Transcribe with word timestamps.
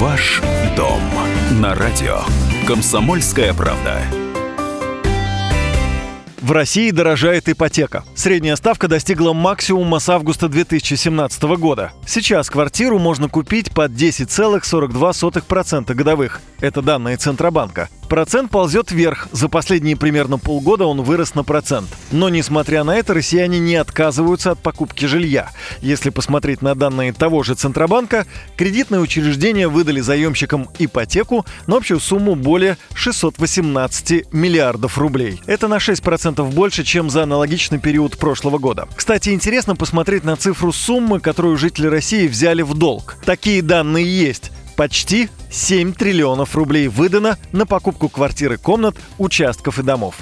Ваш 0.00 0.40
дом 0.76 1.00
на 1.60 1.74
радио. 1.74 2.20
Комсомольская 2.68 3.52
правда. 3.52 4.00
В 6.40 6.52
России 6.52 6.92
дорожает 6.92 7.48
ипотека. 7.48 8.04
Средняя 8.14 8.54
ставка 8.54 8.86
достигла 8.86 9.32
максимума 9.32 9.98
с 9.98 10.08
августа 10.08 10.48
2017 10.48 11.42
года. 11.58 11.90
Сейчас 12.06 12.48
квартиру 12.48 13.00
можно 13.00 13.28
купить 13.28 13.72
под 13.72 13.90
10,42% 13.90 15.92
годовых. 15.94 16.42
Это 16.60 16.80
данные 16.80 17.16
Центробанка. 17.16 17.88
Процент 18.08 18.50
ползет 18.50 18.90
вверх. 18.90 19.28
За 19.32 19.48
последние 19.48 19.94
примерно 19.94 20.38
полгода 20.38 20.86
он 20.86 21.02
вырос 21.02 21.34
на 21.34 21.44
процент. 21.44 21.88
Но, 22.10 22.30
несмотря 22.30 22.82
на 22.82 22.96
это, 22.96 23.12
россияне 23.12 23.58
не 23.58 23.76
отказываются 23.76 24.52
от 24.52 24.60
покупки 24.60 25.04
жилья. 25.04 25.50
Если 25.82 26.08
посмотреть 26.08 26.62
на 26.62 26.74
данные 26.74 27.12
того 27.12 27.42
же 27.42 27.54
Центробанка, 27.54 28.26
кредитные 28.56 29.02
учреждения 29.02 29.68
выдали 29.68 30.00
заемщикам 30.00 30.70
ипотеку 30.78 31.44
на 31.66 31.76
общую 31.76 32.00
сумму 32.00 32.34
более 32.34 32.78
618 32.94 34.32
миллиардов 34.32 34.96
рублей. 34.96 35.42
Это 35.44 35.68
на 35.68 35.76
6% 35.76 36.50
больше, 36.50 36.84
чем 36.84 37.10
за 37.10 37.24
аналогичный 37.24 37.78
период 37.78 38.16
прошлого 38.16 38.56
года. 38.56 38.88
Кстати, 38.96 39.30
интересно 39.30 39.76
посмотреть 39.76 40.24
на 40.24 40.36
цифру 40.36 40.72
суммы, 40.72 41.20
которую 41.20 41.58
жители 41.58 41.86
России 41.86 42.26
взяли 42.26 42.62
в 42.62 42.72
долг. 42.72 43.16
Такие 43.26 43.60
данные 43.60 44.06
есть. 44.06 44.50
Почти 44.76 45.28
7 45.50 45.92
триллионов 45.92 46.54
рублей 46.54 46.88
выдано 46.88 47.38
на 47.52 47.66
покупку 47.66 48.08
квартиры, 48.08 48.58
комнат, 48.58 48.96
участков 49.18 49.78
и 49.78 49.82
домов. 49.82 50.16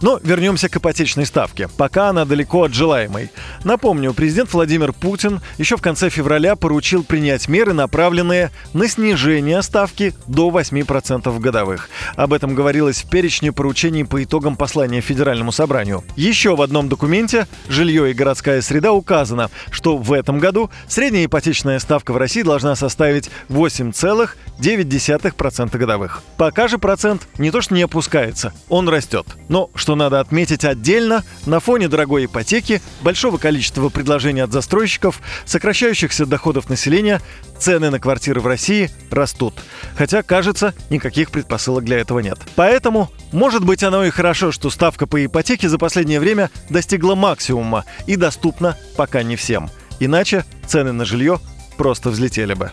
Но 0.00 0.18
вернемся 0.22 0.68
к 0.68 0.76
ипотечной 0.76 1.26
ставке. 1.26 1.68
Пока 1.76 2.08
она 2.08 2.24
далеко 2.24 2.64
от 2.64 2.74
желаемой. 2.74 3.30
Напомню, 3.64 4.12
президент 4.14 4.52
Владимир 4.52 4.92
Путин 4.92 5.40
еще 5.58 5.76
в 5.76 5.82
конце 5.82 6.10
февраля 6.10 6.56
поручил 6.56 7.04
принять 7.04 7.48
меры, 7.48 7.72
направленные 7.72 8.50
на 8.72 8.88
снижение 8.88 9.62
ставки 9.62 10.14
до 10.26 10.50
8% 10.50 11.38
годовых. 11.38 11.88
Об 12.16 12.32
этом 12.32 12.54
говорилось 12.54 13.02
в 13.02 13.10
перечне 13.10 13.52
поручений 13.52 14.04
по 14.04 14.22
итогам 14.22 14.56
послания 14.56 15.00
Федеральному 15.00 15.52
собранию. 15.52 16.04
Еще 16.16 16.56
в 16.56 16.62
одном 16.62 16.88
документе 16.88 17.46
«Жилье 17.68 18.10
и 18.10 18.14
городская 18.14 18.60
среда» 18.62 18.92
указано, 18.92 19.50
что 19.70 19.96
в 19.96 20.12
этом 20.12 20.38
году 20.38 20.70
средняя 20.88 21.26
ипотечная 21.26 21.78
ставка 21.78 22.12
в 22.12 22.16
России 22.16 22.42
должна 22.42 22.74
составить 22.76 23.30
8,9%. 23.48 24.71
0,9% 24.76 25.76
годовых. 25.76 26.22
Пока 26.36 26.68
же 26.68 26.78
процент 26.78 27.28
не 27.38 27.50
то 27.50 27.60
что 27.60 27.74
не 27.74 27.82
опускается, 27.82 28.52
он 28.68 28.88
растет. 28.88 29.26
Но, 29.48 29.70
что 29.74 29.94
надо 29.94 30.20
отметить 30.20 30.64
отдельно, 30.64 31.24
на 31.46 31.60
фоне 31.60 31.88
дорогой 31.88 32.26
ипотеки, 32.26 32.80
большого 33.02 33.38
количества 33.38 33.88
предложений 33.88 34.42
от 34.42 34.52
застройщиков, 34.52 35.20
сокращающихся 35.44 36.26
доходов 36.26 36.68
населения, 36.68 37.20
цены 37.58 37.90
на 37.90 38.00
квартиры 38.00 38.40
в 38.40 38.46
России 38.46 38.90
растут. 39.10 39.54
Хотя, 39.96 40.22
кажется, 40.22 40.74
никаких 40.90 41.30
предпосылок 41.30 41.84
для 41.84 41.98
этого 41.98 42.18
нет. 42.18 42.38
Поэтому, 42.56 43.10
может 43.30 43.64
быть, 43.64 43.82
оно 43.82 44.04
и 44.04 44.10
хорошо, 44.10 44.52
что 44.52 44.70
ставка 44.70 45.06
по 45.06 45.24
ипотеке 45.24 45.68
за 45.68 45.78
последнее 45.78 46.20
время 46.20 46.50
достигла 46.68 47.14
максимума 47.14 47.84
и 48.06 48.16
доступна 48.16 48.76
пока 48.96 49.22
не 49.22 49.36
всем. 49.36 49.70
Иначе 50.00 50.44
цены 50.66 50.92
на 50.92 51.04
жилье 51.04 51.38
просто 51.76 52.10
взлетели 52.10 52.54
бы. 52.54 52.72